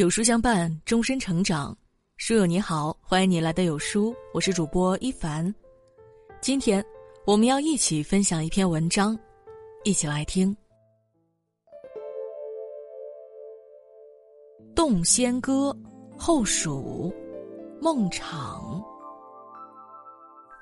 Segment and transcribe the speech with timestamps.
[0.00, 1.76] 有书相伴，终身成长。
[2.16, 5.54] 书友你好，欢迎你来到有书，我是主播一凡。
[6.40, 6.82] 今天
[7.26, 9.14] 我们要一起分享一篇文章，
[9.84, 10.56] 一起来听
[14.74, 15.76] 《洞仙歌》
[16.18, 17.12] 后蜀
[17.78, 18.82] 孟昶。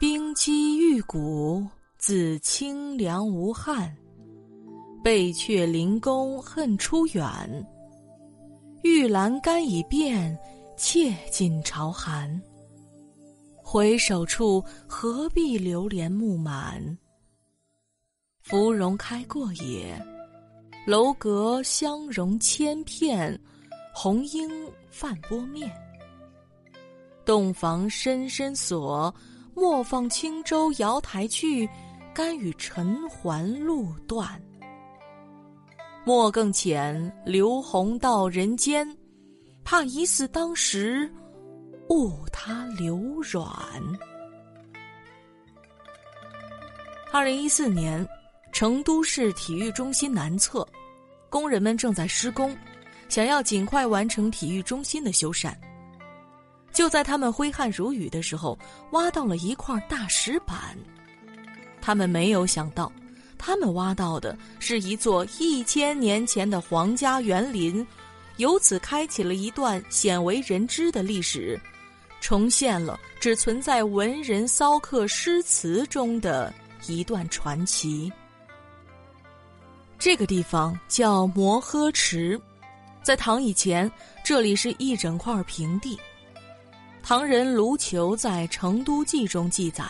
[0.01, 1.65] 冰肌玉骨，
[1.97, 3.89] 自清凉无憾；
[5.01, 7.65] 背却灵宫恨出远。
[8.83, 10.39] 玉栏杆已变，
[10.77, 12.41] 妾尽朝寒。
[13.57, 16.97] 回首处，何必流连木满？
[18.41, 20.01] 芙蓉开过也，
[20.87, 23.39] 楼阁香容千片，
[23.93, 24.49] 红英
[24.91, 25.71] 泛波面。
[27.25, 29.13] 洞房深深锁，
[29.55, 31.69] 莫放轻舟瑶台去，
[32.15, 34.41] 甘与尘寰路断。
[36.09, 38.97] 莫更遣刘洪到人间，
[39.63, 41.07] 怕疑似当时
[41.91, 43.47] 误他流软。
[47.13, 48.09] 二零一四年，
[48.53, 50.67] 成都市体育中心南侧，
[51.29, 52.57] 工人们正在施工，
[53.11, 55.55] 想要尽快完成体育中心的修缮。
[56.73, 58.59] 就在他们挥汗如雨的时候，
[58.93, 60.75] 挖到了一块大石板。
[61.83, 62.91] 他们没有想到。
[63.39, 67.87] 他们挖到的是一座一千年前的皇家园林，
[68.37, 71.59] 由此开启了一段鲜为人知的历史，
[72.21, 76.53] 重现了只存在文人骚客诗词中的
[76.87, 78.13] 一段传奇。
[79.99, 82.41] 这个地方叫摩诃池，
[83.03, 83.91] 在唐以前，
[84.25, 85.99] 这里是一整块平地。
[87.03, 89.85] 唐人卢求在《成都记》中记载。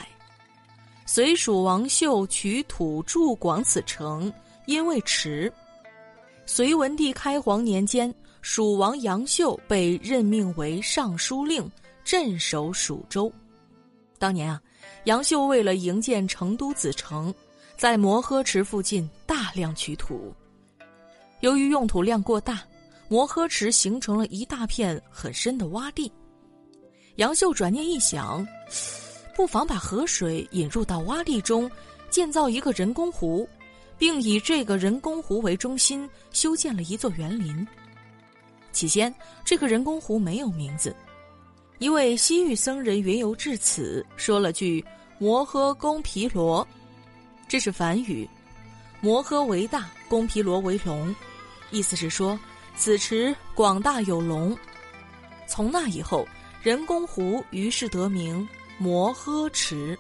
[1.11, 4.31] 隋蜀王秀取土筑广此城，
[4.67, 5.51] 因为池。
[6.45, 11.67] 隋文帝开皇年间，蜀王杨秀被任命为尚书令，
[12.05, 13.33] 镇守蜀州。
[14.19, 14.61] 当年啊，
[15.05, 17.35] 杨秀为了营建成都子城，
[17.75, 20.31] 在摩诃池附近大量取土。
[21.41, 22.63] 由于用土量过大，
[23.09, 26.13] 摩诃池形成了一大片很深的洼地。
[27.17, 28.47] 杨秀转念一想。
[29.39, 31.71] 不妨把河水引入到洼地中，
[32.11, 33.49] 建造一个人工湖，
[33.97, 37.65] 并以这个人工湖为中心修建了一座园林。
[38.73, 40.93] 起先，这个人工湖没有名字。
[41.79, 44.85] 一位西域僧人云游至此，说了句
[45.21, 46.67] “摩诃公毗罗”，
[47.47, 48.29] 这是梵语
[49.01, 51.15] ，“摩诃为大，公毗罗为龙”，
[51.71, 52.37] 意思是说
[52.77, 54.59] 此池广大有龙。
[55.47, 56.27] 从那以后，
[56.61, 58.45] 人工湖于是得名。
[58.79, 59.99] 摩诃池。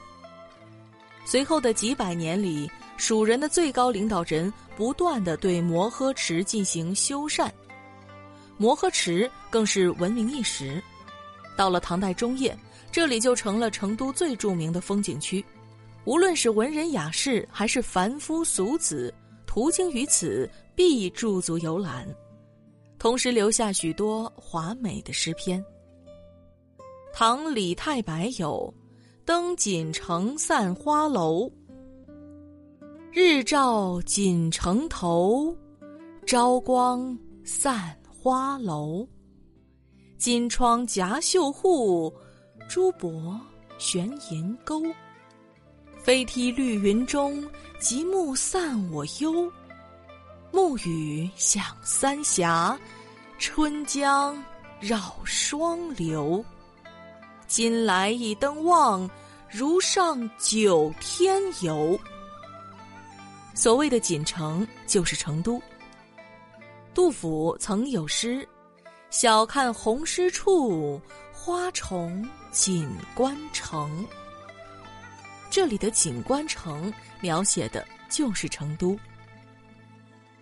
[1.24, 7.50] 随后的几百年里，蜀人的最高领导人不断的对摩诃池进行修缮，
[8.56, 10.82] 摩诃池更是闻名一时。
[11.56, 12.56] 到了唐代中叶，
[12.90, 15.44] 这里就成了成都最著名的风景区，
[16.04, 19.12] 无论是文人雅士还是凡夫俗子，
[19.44, 22.08] 途经于此必驻足游览，
[22.98, 25.62] 同时留下许多华美的诗篇。
[27.20, 28.72] 唐李太白有
[29.26, 31.50] “登锦城散花楼，
[33.10, 35.52] 日照锦城头，
[36.24, 39.04] 朝光散花楼。
[40.16, 42.14] 金窗夹绣户，
[42.68, 43.36] 朱箔
[43.78, 44.80] 悬银钩。
[45.96, 47.44] 飞梯绿云中，
[47.80, 49.50] 极目散我忧。
[50.52, 52.78] 暮雨响三峡，
[53.40, 54.40] 春江
[54.78, 56.44] 绕双流。”
[57.48, 59.08] 今来一登望，
[59.50, 61.98] 如上九天游。
[63.54, 65.60] 所谓的锦城，就是成都。
[66.92, 68.46] 杜甫曾有诗
[69.08, 71.00] ：“晓看红湿处，
[71.32, 72.22] 花重
[72.52, 74.06] 锦官城。”
[75.48, 76.92] 这里的锦官城
[77.22, 78.94] 描写的就是成都。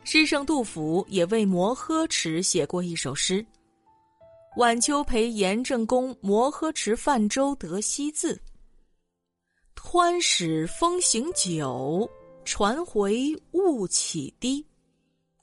[0.02, 3.47] 诗圣杜甫也为摩诃池写过一首诗。
[4.56, 8.41] 晚秋陪严正公摩诃池泛舟得西字。
[9.75, 12.08] 湍使风行久，
[12.43, 14.67] 船回雾起低。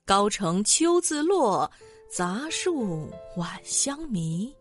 [0.03, 1.71] 高城秋自落，
[2.11, 3.07] 杂树
[3.37, 4.51] 晚香迷。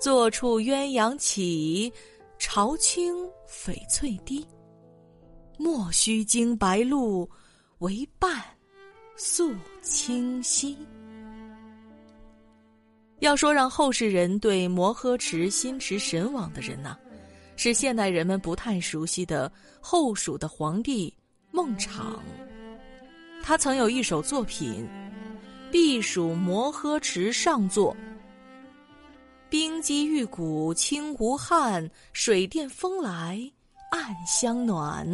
[0.00, 1.92] 坐处鸳鸯起，
[2.38, 3.12] 潮清
[3.48, 4.46] 翡翠低。
[5.58, 7.28] 莫须惊白鹭，
[7.80, 8.44] 为伴
[9.16, 10.78] 宿清溪。
[13.20, 16.96] 要说让后世人对摩诃池心驰神往的人呢，
[17.54, 21.14] 是现代人们不太熟悉的后蜀的皇帝
[21.50, 22.18] 孟昶。
[23.42, 24.88] 他曾有一首作品，
[25.70, 27.94] 避暑摩诃池上作。
[29.50, 33.38] 冰肌玉骨清无汗，水殿风来
[33.90, 35.06] 暗香暖。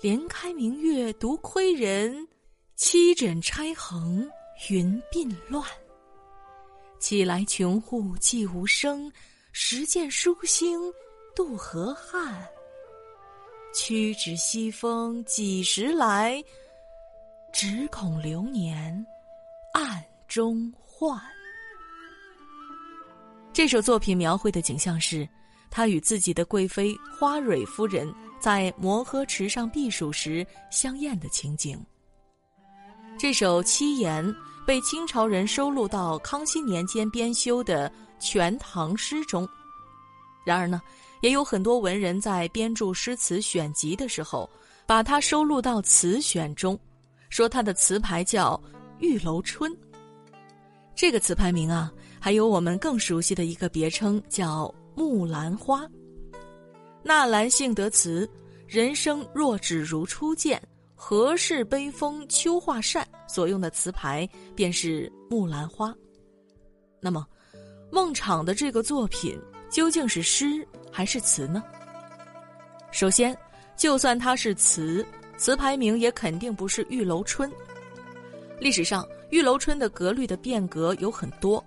[0.00, 2.26] 帘开明月独窥人，
[2.74, 4.26] 七枕钗横
[4.70, 5.62] 云鬓乱。
[6.98, 9.10] 起来穷户寂无声，
[9.52, 10.80] 时见疏星
[11.34, 12.46] 渡河汉。
[13.74, 16.42] 屈指西风几时来？
[17.52, 19.06] 只恐流年
[19.72, 21.20] 暗中换。
[23.52, 25.26] 这首作品描绘的景象是，
[25.70, 31.82] 他与自己的贵妃花蕊夫人在摩诃池上避暑时相宴的情景。
[33.18, 34.34] 这首七言
[34.66, 39.48] 被清朝人收录到康熙年间编修的《全唐诗》中。
[40.44, 40.82] 然而呢？
[41.22, 44.48] 也有很多文人在编著诗词选集的时候，
[44.86, 46.78] 把它收录到词选中，
[47.30, 48.60] 说它的词牌叫
[48.98, 49.72] 《玉楼春》。
[50.94, 51.90] 这个词牌名啊，
[52.20, 55.82] 还有我们更熟悉的一个别称叫《木兰花》。
[57.02, 58.28] 纳兰性德词
[58.68, 60.62] “人生若只如初见，
[60.98, 65.90] 何事悲风秋画扇”所用的词牌便是《木兰花》。
[67.00, 67.24] 那么，
[67.92, 69.38] 孟昶的这个作品
[69.70, 70.66] 究竟是诗？
[70.90, 71.62] 还是词呢？
[72.90, 73.36] 首先，
[73.76, 75.04] 就算它是词，
[75.36, 77.50] 词牌名也肯定不是《玉楼春》。
[78.58, 81.62] 历史上，《玉楼春》的格律的变革有很多，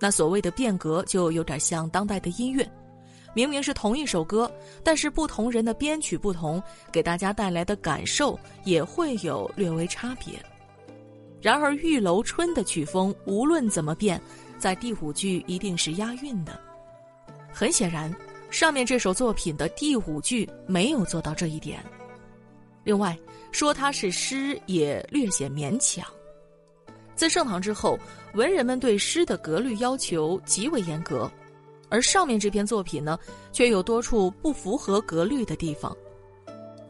[0.00, 2.70] 那所谓的变革就有点像当代的音乐，
[3.34, 4.50] 明明是同一首歌，
[4.82, 10.34] 但是不同人的编曲不同，给大家带来的感受也会有略微差别。
[11.40, 14.20] 然而，《玉楼春》的曲风无论怎么变，
[14.58, 16.58] 在第五句一定是押韵的。
[17.52, 18.14] 很显然。
[18.50, 21.78] 上面这首作品的第五句没有做到这一点。
[22.82, 23.16] 另外，
[23.52, 26.04] 说它是诗也略显勉强。
[27.14, 27.96] 自盛唐之后，
[28.34, 31.30] 文人们对诗的格律要求极为严格，
[31.90, 33.18] 而上面这篇作品呢，
[33.52, 35.94] 却有多处不符合格律的地方。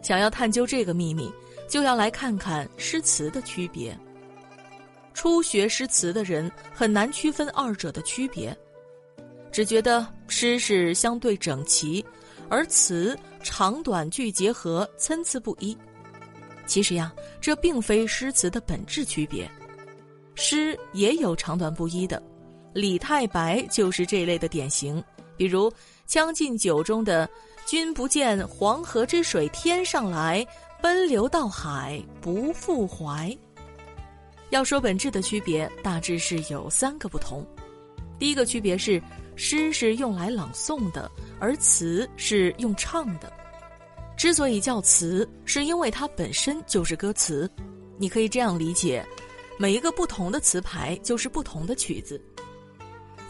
[0.03, 1.33] 想要探究这个秘密，
[1.69, 3.99] 就要来看看诗词的区别。
[5.13, 8.57] 初学诗词的人很难区分二者的区别。
[9.51, 12.05] 只觉得诗是相对整齐，
[12.49, 15.77] 而词长短句结合，参差不一。
[16.67, 19.51] 其实呀，这并非诗词的本质区别。
[20.37, 22.23] 诗也有长短不一的，
[22.73, 25.03] 李太白就是这类的典型。
[25.37, 25.71] 比如
[26.07, 27.29] 《将进酒》中的
[27.67, 30.47] “君不见黄河之水天上来，
[30.83, 33.39] 奔流到海不复回”。
[34.51, 37.47] 要说本质的区别，大致是有三个不同。
[38.19, 39.03] 第一个区别是。
[39.37, 43.33] 诗是用来朗诵的，而词是用唱的。
[44.15, 47.51] 之所以叫词，是因为它本身就是歌词。
[47.97, 49.03] 你可以这样理解：
[49.59, 52.21] 每一个不同的词牌就是不同的曲子。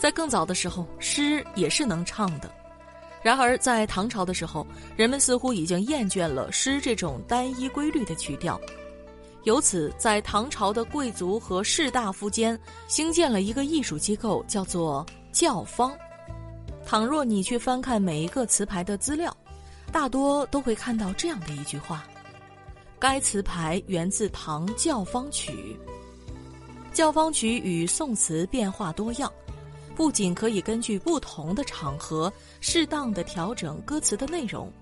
[0.00, 2.50] 在更早的时候，诗也是能唱的。
[3.22, 4.66] 然而在唐朝的时候，
[4.96, 8.58] 人们似乎已经厌倦了诗这种单一规律的曲调，
[9.44, 12.58] 由此在唐朝的贵族和士大夫间
[12.88, 15.06] 兴建了一个艺术机构，叫做。
[15.32, 15.96] 教坊，
[16.84, 19.34] 倘若你去翻看每一个词牌的资料，
[19.92, 22.04] 大多都会看到这样的一句话：
[22.98, 25.78] 该词牌源自唐教坊曲。
[26.92, 29.32] 教坊曲与宋词变化多样，
[30.00, 34.72] 不仅可以根据不同的场合适当的调整歌词的内容，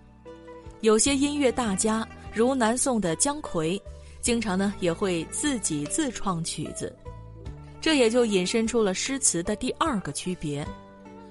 [0.81, 3.83] 有些音乐大家如南宋的姜夔，
[4.21, 6.97] 经常呢也会自己自创曲子。
[7.81, 10.65] 这也就引申出了诗词的第二个区别：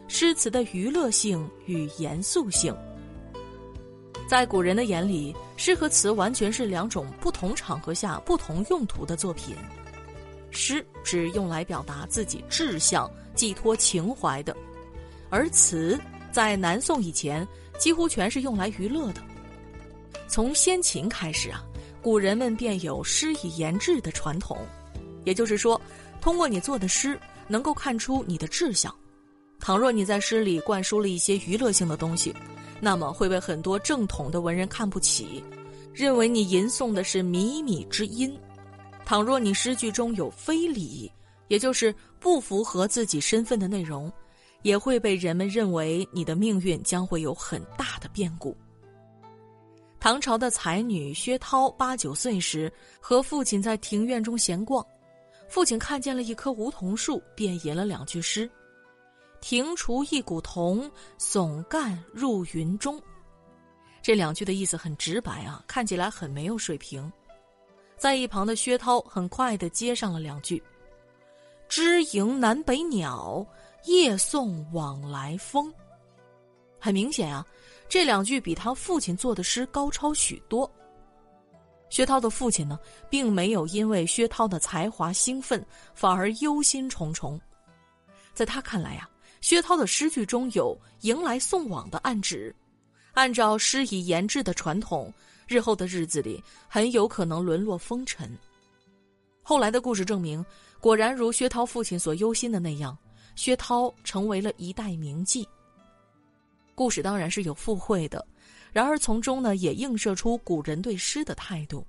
[0.10, 2.75] 诗词的娱乐性与严肃性。
[4.27, 9.56] 在古人的眼里，诗和词完全是两种不同场合下不同用途的作品。
[10.51, 14.56] 诗是用来表达自己志向、寄托情怀的，
[15.30, 16.00] 而词
[16.32, 17.48] 在南宋以前
[17.80, 19.22] 几乎全是用来娱乐的。
[20.27, 21.63] 从先秦开始啊，
[22.01, 24.58] 古人们便有诗以言志的传统，
[25.24, 25.80] 也就是说。
[26.20, 28.94] 通过你做的诗，能够看出你的志向。
[29.60, 32.36] 倘若你在诗里灌输了一些娱乐性的东西，
[32.82, 35.42] 那么会被很多正统的文人看不起，
[35.94, 38.36] 认为你吟诵的是靡靡之音。
[39.08, 41.10] 倘若你诗句中有非礼，
[41.48, 44.12] 也就是不符合自己身份的内容，
[44.64, 48.54] 也会被人们认为你的命运将会有很大的变故。
[49.98, 54.86] 唐朝的才女薛涛八九岁时，和父亲在庭院中闲逛。
[55.48, 58.50] 父亲看见了一棵梧桐树，便吟了两句诗
[59.40, 63.02] ：“庭除一古桐，耸干入云中。”
[64.04, 67.10] 这两句的意思很直白啊，看起来很没有水平。
[67.98, 70.62] 在一旁的薛涛很快的接上了两句
[71.68, 73.46] ：“知迎南北鸟，
[73.86, 75.74] 夜送往来风。
[76.80, 77.44] 很明显啊，
[77.89, 80.72] 这两句比他父亲做的诗高超许多。
[81.89, 82.77] 薛涛的父亲呢，
[83.10, 87.39] 并没有因为薛涛的才华兴奋，反而忧心忡忡。
[88.34, 89.10] 在他看来呀，
[89.42, 92.56] 薛涛的诗句中有迎来送往的暗指，
[93.13, 95.12] 按照诗以言志的传统，
[95.48, 98.30] 日后的日子里很有可能沦落风尘。
[99.42, 100.46] 后来的故事证明，
[100.80, 102.98] 果然如薛涛父亲所忧心的那样，
[103.36, 105.46] 薛涛成为了一代名妓。
[106.75, 108.24] 故事当然是有附会的。
[108.74, 111.88] 然而，从中呢也映射出古人对诗的态度，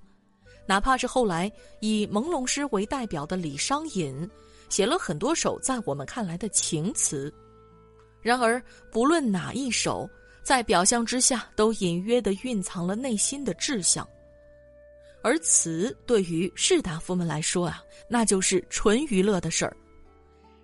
[0.65, 1.51] 哪怕是后来
[1.81, 4.27] 以朦胧诗为代表的李商隐，
[4.69, 7.31] 写了很多首在我们看来的情词，
[8.21, 8.59] 然而
[8.91, 10.09] 不论哪一首，
[10.49, 14.03] 在表象之下都隐约的蕴藏了内心的志向。
[15.21, 19.77] 而词对于士大夫们来说啊，那就是纯娱乐的事儿。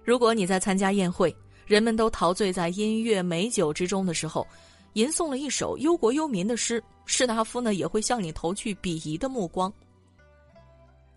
[0.03, 1.31] 如果你在参加宴会，
[1.67, 4.47] 人们都陶醉在音乐美酒之中的时候。
[4.93, 9.71] 吟诵了一首忧国忧民的诗，士大夫呢也会向你投去鄙夷的目光。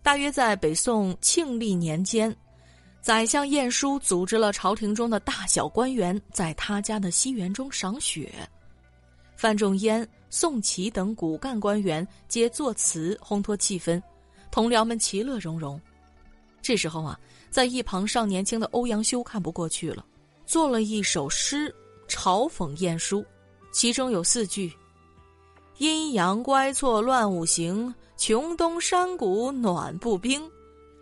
[0.03, 2.35] 大约在北宋庆历年间，
[3.01, 8.31] 宰相晏殊组织了朝廷中的大小官员在他家的西园中赏雪，
[9.39, 14.01] 范仲淹、宋祁等骨干官员皆作词烘托气氛，
[14.51, 15.79] 同僚们其乐融融。
[16.61, 17.17] 这时候啊，
[17.49, 20.05] 在一旁尚年轻的欧阳修看不过去了，
[20.45, 21.73] 做了一首诗
[22.09, 23.23] 嘲讽晏殊。
[23.71, 24.69] 其中有四句
[25.79, 30.51] ：“阴阳乖错乱五行，穷冬山谷暖不冰，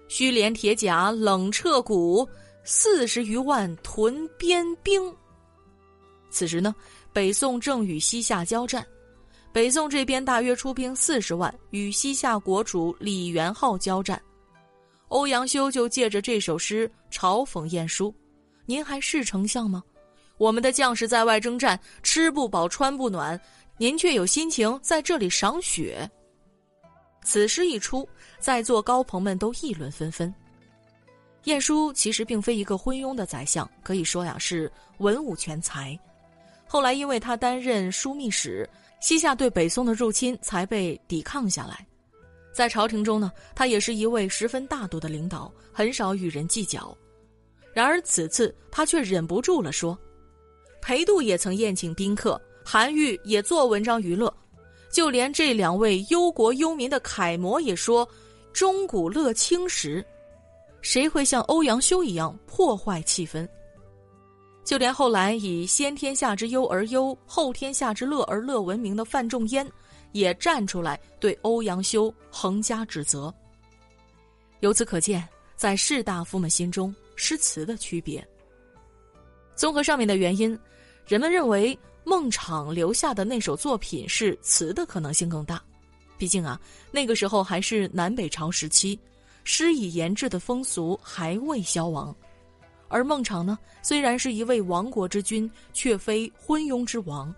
[0.10, 2.30] 须连铁甲冷彻骨，
[2.64, 5.12] 四十余万屯边兵。”
[6.30, 6.76] 此时呢，
[7.14, 8.86] 北宋正与西夏交战，
[9.52, 14.22] 北宋这边大约出兵四十万与西夏国主李元昊交战，
[15.08, 18.14] 欧阳修就借着这首诗嘲讽晏殊
[18.68, 19.84] ：“您还是丞相吗？”
[20.38, 23.40] 我们的将士在外征战，吃不饱穿不暖，
[23.78, 26.08] 您却有心情在这里赏雪。
[27.24, 28.08] 此诗一出，
[28.40, 30.32] 在座高朋们都议论纷纷。
[31.46, 35.98] 晏殊其实并非一个昏庸的宰相，可以说呀是文武全才。
[36.68, 38.70] 后来因为他担任枢密使，
[39.00, 41.86] 西夏对北宋的入侵才被抵抗下来。
[42.54, 46.96] 在朝廷中呢，他也是一位十分大度的领导，很少与人计较。
[47.74, 49.98] 然而此次他却忍不住了，说。
[50.82, 54.34] 裴度也曾宴请宾客，韩愈也做文章娱乐，
[54.90, 58.08] 就连这两位忧国忧民的楷模也说
[58.54, 60.06] ：“钟鼓乐清时，
[60.82, 63.48] 谁会像欧阳修一样破坏气氛？”
[64.68, 69.66] 就连后来以“先天下之忧而忧，后天下之乐而乐”闻名的范仲淹，
[70.12, 73.34] 也站出来对欧阳修横加指责。
[74.60, 78.22] 由此可见，在士大夫们心中，诗词的区别。
[79.56, 80.60] 综合上面的原因，
[81.08, 85.64] 人们认为孟昶留下的那首作品是词的可能性更大。
[86.18, 86.60] 毕竟啊，
[86.92, 89.00] 那个时候还是南北朝时期，
[89.46, 92.14] 诗以言志的风俗还未消亡。
[92.90, 97.34] 而孟昶呢，虽然是一位亡国之君，却非昏庸之王。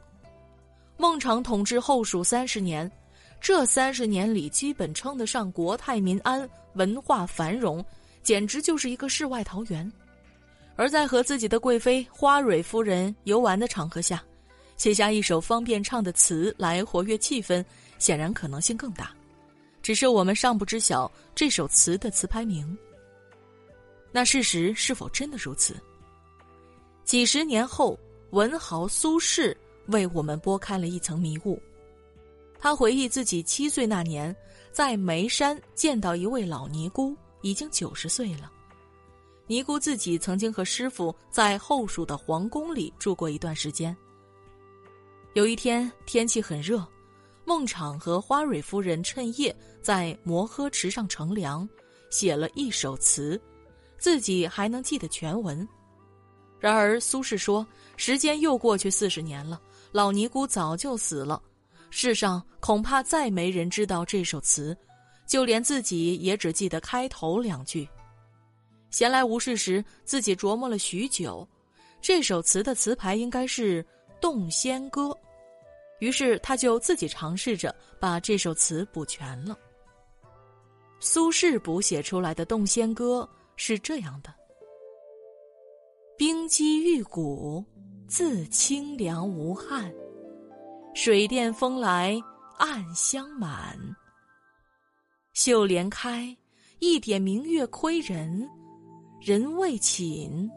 [0.97, 2.91] 孟昶统治后蜀三十年，
[3.39, 7.83] 这三十年里基本称得上国泰民安、文化繁荣，
[8.21, 9.91] 简直就是一个世外桃源。
[10.75, 14.23] 而在和自己的贵妃花蕊夫人游玩的场合下，
[14.77, 17.63] 写下一首方便唱的词来活跃气氛，
[17.97, 19.11] 显然可能性更大。
[19.81, 22.77] 只是我们尚不知晓这首词的词牌名。
[24.11, 25.75] 那事实是否真的如此？
[27.03, 27.97] 几十年后，
[28.31, 29.55] 文豪苏轼
[29.87, 31.61] 为我们拨开了一层迷雾。
[32.59, 34.35] 他回忆自己七岁那年，
[34.71, 38.51] 在眉山见到一位老尼姑，已经九十岁了。
[39.47, 43.95] 尼姑自己曾经和师傅在后蜀的皇宫里住过一段时间。
[45.33, 46.85] 有一天天气很热，
[47.45, 51.67] 孟昶和花蕊夫人趁夜在摩诃池上乘凉，
[52.11, 53.41] 写了一首词，
[53.99, 55.67] 自己还能记得全文。
[56.59, 57.65] 然而苏轼说，
[57.97, 61.41] 时间又过去四十年了，老尼姑早就死了，
[61.89, 64.75] 世上恐怕再没人知道这首词，
[65.27, 67.87] 就连自己也只记得开头两句。
[68.89, 71.47] 闲来无事时，自己琢磨了许久，
[72.01, 73.83] 这首词的词牌应该是
[74.19, 75.03] 《洞仙歌》，
[75.99, 79.57] 于是他就自己尝试着把这首词补全了。
[80.99, 83.29] 苏轼补写出来的《洞仙歌》
[83.61, 84.33] 是这样的
[86.17, 87.61] ：“冰肌玉骨，
[88.07, 89.91] 自清凉无憾；
[90.95, 92.17] 水殿风来，
[92.57, 93.77] 暗香满。
[95.33, 96.33] 绣帘开，
[96.79, 98.49] 一点明月窥人。”
[99.19, 100.49] 人未寝。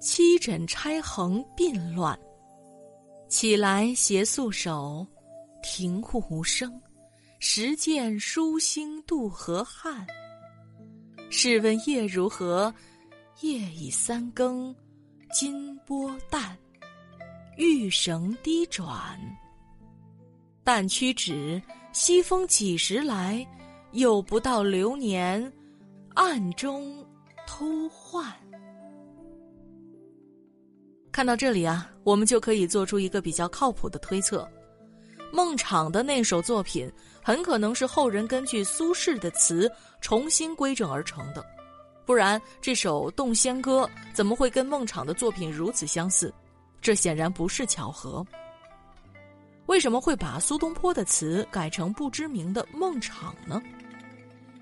[0.00, 2.16] 七枕钗横鬓乱，
[3.28, 5.04] 起来携素手，
[5.60, 6.80] 庭户无声。
[7.40, 10.06] 时见疏星渡河汉。
[11.30, 12.74] 试问夜如何？
[13.40, 14.74] 夜已三更，
[15.32, 16.58] 金波淡，
[17.56, 19.18] 玉绳低转。
[20.64, 23.46] 但屈指，西风几时来？
[23.92, 25.50] 又不到流年，
[26.14, 27.04] 暗中
[27.46, 28.26] 偷换。
[31.10, 34.46] 看到这里啊，我们就可以做出一个比较靠谱的推测：
[35.32, 36.90] 孟昶的那首作品
[37.30, 39.70] 很可能是后人根据苏轼的词
[40.00, 41.46] 重新规整而成的，
[42.04, 46.34] 不然这首《洞仙歌》怎么会跟孟昶的作品如此相似？
[46.82, 48.26] 这显然不是巧合。
[49.66, 53.62] 为什么会把苏东坡的词改成不知名的孟昶呢？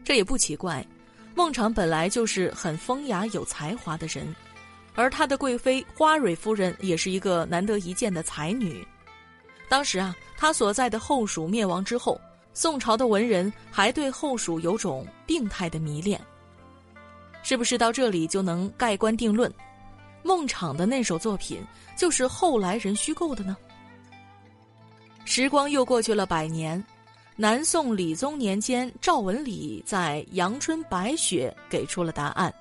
[0.04, 0.86] 这也不奇怪，
[1.34, 4.36] 孟昶本来就是很风雅有才华的人。
[4.94, 8.86] 而他的贵妃花蕊夫人也是一个难得一见的才女。
[9.70, 12.20] 当时啊，他所在的后蜀灭亡之后，
[12.58, 16.20] 宋朝的文人还对后蜀有种病态的迷恋。
[17.44, 19.48] 是不是到这里就能盖棺定论，
[20.24, 21.62] 孟昶的那首作品
[21.96, 23.56] 就是后来人虚构的呢？
[25.24, 26.84] 时光又过去了百年，
[27.36, 32.52] 南宋理宗年间，赵文礼在《阳春白雪》给出了答案。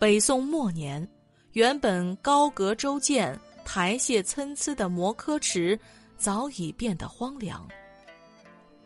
[0.00, 1.08] 北宋末年，
[1.52, 5.78] 原本高阁周建、台榭参差的摩柯池，
[6.16, 7.64] 早已变得荒凉。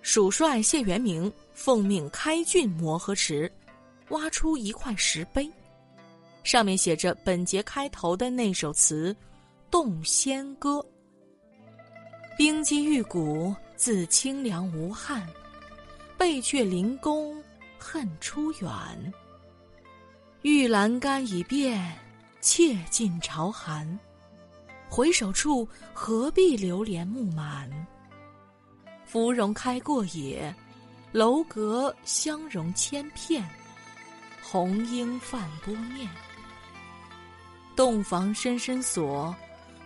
[0.02, 3.50] 蜀帅谢元明奉命开浚磨河池，
[4.08, 5.48] 挖出一块石碑，
[6.42, 9.14] 上面写着本节开头的那首词
[9.70, 10.78] 《洞仙歌》
[12.36, 15.24] ：“冰肌玉骨自清凉无憾，
[16.18, 17.40] 背却灵宫
[17.78, 18.70] 恨出远。”
[20.42, 21.96] 玉栏杆已变，
[22.40, 23.98] 妾尽朝寒。
[24.90, 27.70] 回首处，何必流连暮满？
[29.12, 30.54] 芙蓉开过也，
[31.12, 33.46] 楼阁香容千片。
[34.42, 36.08] 红英泛波面，
[37.76, 39.36] 洞房深深锁。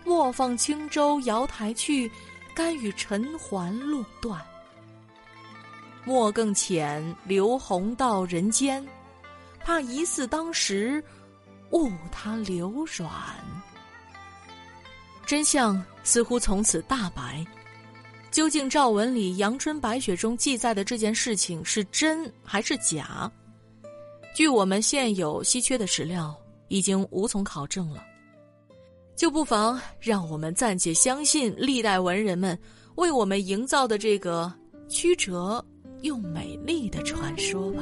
[0.05, 2.09] 莫放轻舟瑶台去，
[2.55, 4.41] 甘与尘寰路断。
[6.05, 8.81] 莫更遣流红到人间。
[9.59, 11.03] 怕疑似当时，
[11.71, 13.11] 误他流软。
[15.25, 17.45] 真相似乎从此大白。
[18.37, 23.27] 究竟赵文里《阳春白雪》中记载的这件事情是真还是假？
[24.35, 28.05] 据我们现有稀缺的史料，已经无从考证了。
[29.15, 32.55] 就不妨让我们暂且相信历代文人们
[32.93, 34.53] 为我们营造的这个
[34.87, 35.65] 曲折
[36.01, 37.81] 又美丽的传说吧。